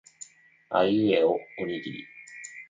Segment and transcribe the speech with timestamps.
[0.71, 2.07] あいうえおおにぎり